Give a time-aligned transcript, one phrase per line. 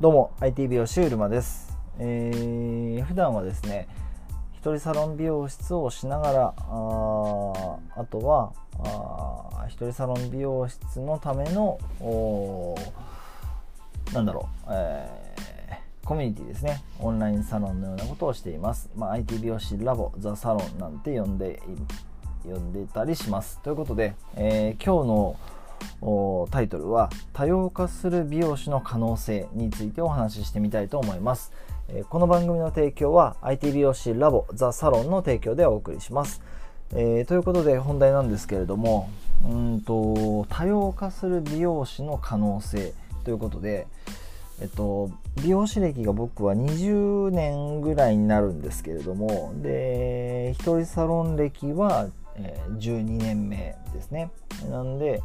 [0.00, 3.86] どうも IT 美容師うるまです、えー、普段はですね
[4.54, 6.56] 一人サロン美容室をしながらあ
[7.96, 11.78] あとはあ一人サロン美容室のための
[14.14, 16.82] なんだろう、えー、コミュニティですね。
[16.98, 21.60] オンラインサロンのようなことをしています、まあ、IT 美容師ラボザサロンなんて呼んで
[22.44, 23.58] 呼んでたりします。
[23.62, 25.36] ということで、えー、今日の
[26.50, 31.52] タイトルは多様化する美容師の可能性についてお話ししてみたいと思います、
[31.88, 36.42] えこの番組の提供は IT 美容師ラボザサロンの提供でお送りします、
[36.92, 39.10] えー、ということで本題なんですけれども
[39.44, 42.92] うんと多様化する美容師の可能性
[43.24, 43.86] ということで
[44.60, 45.10] えっと、
[45.42, 54.30] 美容師歴が僕は20年ぐらいになるんですけれどもで一人サロン歴は、え、12年目ですね。
[54.70, 55.22] なんで、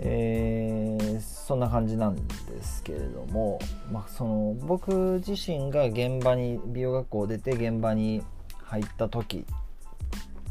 [0.00, 2.22] えー、そんな感じなんで
[2.62, 3.58] すけれども、
[3.90, 8.22] まあ、その僕自身が現場に美容学校を出て現場に
[8.64, 9.44] 入った時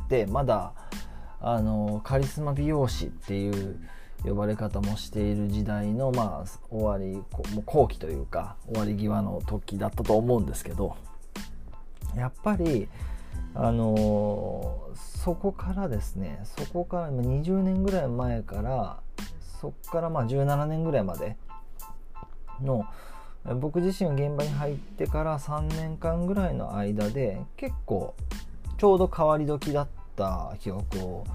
[0.05, 0.73] ってまだ
[1.39, 3.79] あのカリスマ美容師っていう
[4.23, 7.17] 呼ばれ方もしている時代の、まあ、終わり
[7.53, 10.95] もう後期というか終わり際の時だったと思うんですけど
[12.15, 12.89] やっぱり
[13.53, 18.99] あのそこからですねそこから20年ぐらい前から
[19.59, 21.37] そこからまあ17年ぐらいまで
[22.61, 22.85] の
[23.59, 28.13] 僕自身現場に入ってから3年間ぐらいの間で結構
[28.77, 31.25] ちょうど変わり時だった記憶を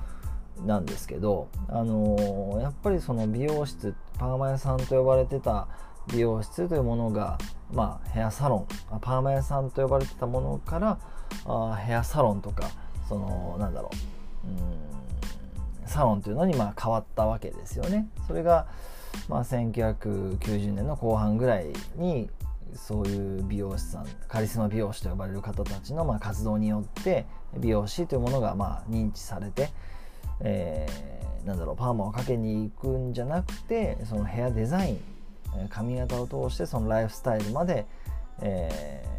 [0.66, 5.66] なんですけど、あのー、やっぱりその美容室パーマ屋さんと呼ばれてた
[6.12, 7.38] 美容室というものが、
[7.72, 8.66] まあ、ヘアサロン
[9.00, 10.98] パーマ屋さんと呼ばれてたものから
[11.46, 12.70] あヘアサロンとか
[13.08, 13.90] そのなんだろ
[14.44, 14.81] ううん
[15.92, 18.08] サロンというのにまあ変わったわけですよね。
[18.26, 18.66] それが
[19.28, 22.30] まあ1990年の後半ぐらいに
[22.74, 27.26] そういう美容師さんカリスマ美容師と呼ばれる方たちのまあ活動によって
[27.58, 29.68] 美容師というものがまあ認知されて、
[30.40, 35.00] えー、なんだろうパーマをかけに行くんじゃなくてそのヘアデザイン
[35.68, 37.86] 髪型を通してそのライフスタイルまで、
[38.40, 39.11] えー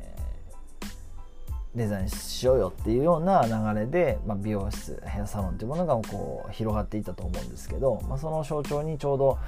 [1.75, 9.39] デザインしようよっていうような流れで、まあ、美容室ヘアサロンというものがこう広がっていったと思うんですけど、まあ、その象徴にちょうど、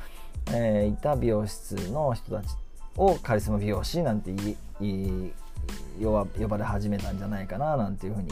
[0.52, 2.56] えー、いた美容室の人たち
[2.98, 4.32] をカリスマ美容師なんて
[4.80, 8.30] 呼ばれ始めたんじゃないかななんていうふうに、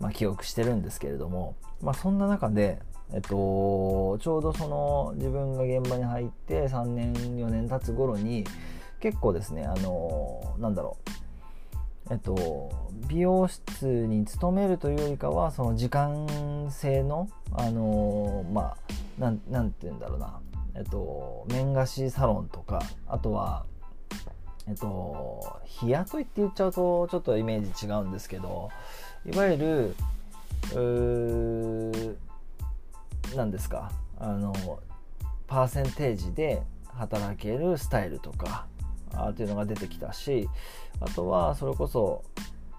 [0.00, 2.80] まあ、記憶してるんですけれども、まあ、そんな中で、
[3.12, 8.44] えっと、ちょうどその自分が現場に入って3年4年経つ頃に
[9.00, 11.10] 結構ですねあのなんだろう
[12.10, 12.70] えっと、
[13.08, 16.26] 美容室に勤めるというよりかはその時間
[16.70, 18.76] 制のあのまあ
[19.20, 20.40] なんなんて言うんだろうな。
[20.74, 23.64] えっと面貸しサロンとかあとは
[24.68, 28.70] えっと日雇いって言っちゃうとちょっとイメージ違うんですけど
[29.26, 29.94] いわゆる
[30.80, 32.16] う
[33.36, 34.54] なんですかあの
[35.46, 38.66] パーセンテージで働けるスタイルとか
[39.14, 40.48] あっていうのが出てきたし
[41.00, 42.24] あとはそれこそ、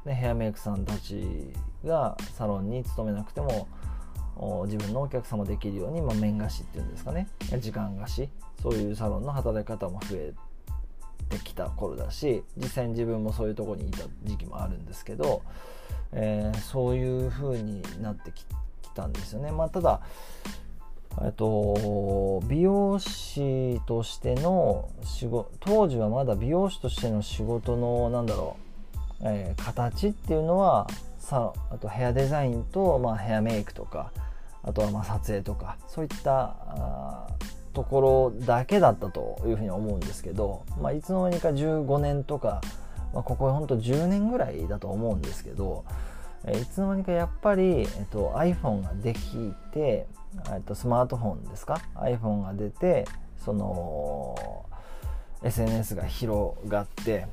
[0.06, 1.53] ね、ヘアメイクさんたち
[1.85, 3.67] がサロンに勤めなくても
[4.66, 7.28] 自分のお客様できるように、まあ、面貸しっていうんですかね
[7.59, 8.29] 時間貸し
[8.62, 10.34] そういうサロンの働き方も増え
[11.29, 15.44] てきた頃だし実際に自分もそういうとこにいた時期もあるんですけど、
[16.13, 18.46] えー、そういう風になってき
[18.96, 19.51] たんですよね。
[19.51, 20.01] まあ、ただ
[21.22, 28.58] えっと、美容師としての仕事当時はまだ美容師としての仕事のなんだろ
[29.22, 30.88] う、えー、形っていうのは
[31.18, 34.12] さあとヘアデザインと、まあ、ヘアメイクとか
[34.64, 36.56] あとはまあ撮影とかそういった
[37.74, 42.62] ところだけだったというふうに思うんですけど、まあ、いつの間にか15年とか、
[43.14, 45.86] まあ、ここほんと10年ぐらいだと思うんですけど、
[46.48, 50.08] いつの間にかやっぱり、えっと、iPhone ができて、
[50.53, 53.06] えっと、スマートフォンですか？iPhone が出て
[53.44, 54.66] その
[55.44, 57.28] SNS が広がって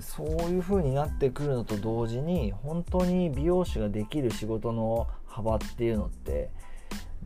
[0.00, 6.50] そういう風になってくるのと同時に本当に美容師ができる仕事の幅っていうのって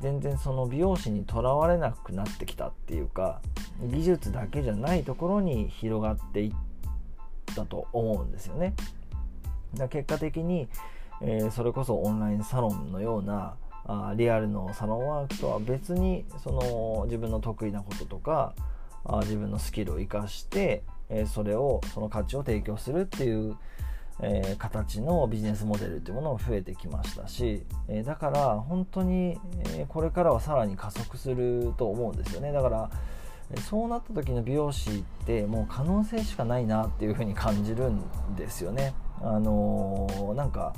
[0.00, 3.41] 全然その美容師にとらわれなくなってきたっていうか
[3.82, 8.75] 技術だけじゃないところに広がっていったと思うんですよね。
[9.75, 10.69] だ結果的に
[11.20, 13.55] えー、それこそオンラインサロンのような
[13.87, 18.55] あリアルのサロンワークとは別にその自分の得意なこととか
[19.05, 23.56] あ自分のスキルを生かして、えー、それをその価値を提供するっていう、
[24.22, 29.38] えー、形のビジネスモデルっていうものも増えてきましたし、えだから本当に、
[29.75, 32.90] えこれからはさらに加速すると思うんですよねだから
[33.60, 38.02] そうなった時の美容師ってもう可能性しかないなっていうふうに感じるん
[38.37, 38.94] ですよね。
[39.20, 40.75] あの、なんか、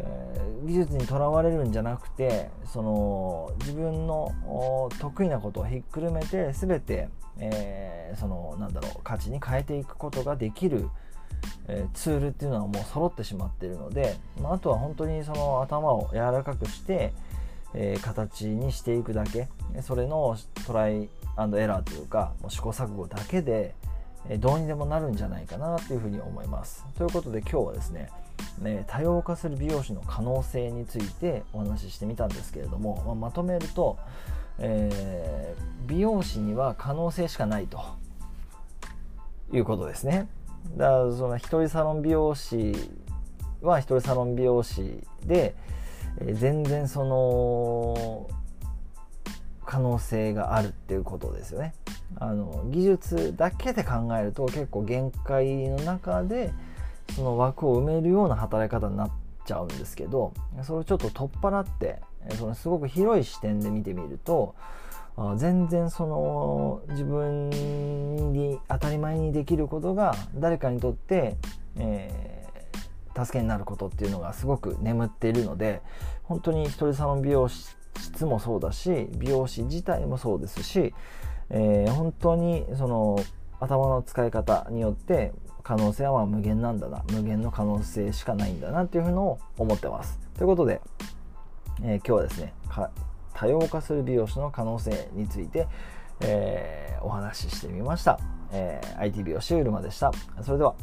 [0.00, 4.32] えー、技術にとらわれるんじゃなくてその自分の
[4.98, 7.08] 得意なことをひっくるめて全て、
[7.38, 10.88] えー、そのなんだろう価値に変えていくことができる、
[11.68, 17.12] えツールっていうのはもう揃ってしまっているので、まあ、あとは本当にその頭を柔らかくして、
[17.74, 19.48] え形にしていくだけ。
[19.82, 20.36] それの
[20.66, 23.74] トライアンドエラーというかもう試行錯誤だけで
[24.40, 26.84] どうにでもなるんじゃないかなというふうに思います。
[26.96, 28.10] ということで今日はですね
[28.60, 33.98] ね多様化する美容師の可能性についてお話ししてみたんですけれども、まあ、まとめると、
[34.58, 37.82] えー、美容師には可能性しかないと
[39.52, 40.28] いうことですね。
[40.76, 42.72] だからその一人サロン美容師
[43.60, 45.54] は一人サロン美容師で、
[46.18, 48.28] えー、全然その
[49.74, 51.74] 可能性があるっていうことですよね。
[52.20, 56.52] あの技術だけで考えると結構限界の中で
[57.16, 59.10] その枠を埋めるような働き方になっ
[59.44, 60.32] ちゃうんですけど
[60.62, 62.00] それをちょっと取っ払って
[62.38, 64.54] そのすごく広い視点で見てみると
[65.36, 67.50] 全然その自分
[68.32, 71.36] に当たり前にできることが誰かにとって、
[71.78, 75.82] えー、助けになることっていうのがすごく眠っているので
[76.22, 77.48] 本当に一人サロン美容
[77.98, 80.94] 室もそうだし美容師自体もそうですし、
[81.50, 83.18] えー、本当にその
[83.60, 85.32] 頭の使い方によって
[85.62, 90.18] 可能性は無限なんだな無限の可能性しかないんだなっていうのを思ってます。
[90.34, 90.80] ということで、
[91.82, 92.52] えー、今日はですね
[93.32, 95.66] 多様化する美容師の可能性について、
[96.20, 98.20] えー、お話ししてみました、
[98.52, 100.12] えー、IT 美容師うるまでした。
[100.42, 100.74] それでは。